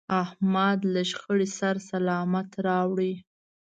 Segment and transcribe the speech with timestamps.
[0.23, 2.99] احمد له شخړې سر سلامت راوړ.